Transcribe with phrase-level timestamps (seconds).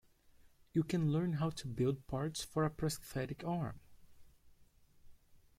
[0.73, 3.79] You can learn how to build parts for a prosthetic arm.